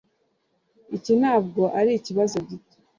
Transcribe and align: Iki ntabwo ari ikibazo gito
Iki 0.97 1.13
ntabwo 1.21 1.61
ari 1.79 1.91
ikibazo 1.99 2.37
gito 2.49 2.75